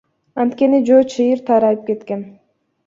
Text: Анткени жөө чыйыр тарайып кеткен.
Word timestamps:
Анткени 0.43 0.79
жөө 0.91 1.03
чыйыр 1.17 1.47
тарайып 1.51 1.87
кеткен. 1.93 2.27